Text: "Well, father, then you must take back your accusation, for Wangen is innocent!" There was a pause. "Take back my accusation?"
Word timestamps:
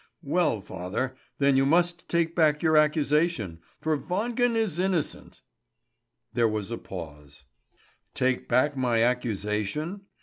"Well, 0.23 0.61
father, 0.61 1.15
then 1.37 1.55
you 1.55 1.63
must 1.63 2.09
take 2.09 2.35
back 2.35 2.63
your 2.63 2.75
accusation, 2.75 3.59
for 3.79 3.95
Wangen 3.95 4.55
is 4.55 4.79
innocent!" 4.79 5.43
There 6.33 6.49
was 6.49 6.71
a 6.71 6.79
pause. 6.79 7.43
"Take 8.15 8.47
back 8.47 8.75
my 8.75 9.03
accusation?" 9.03 10.07